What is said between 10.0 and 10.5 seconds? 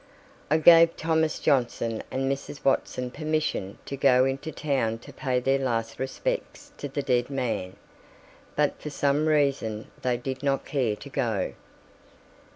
they did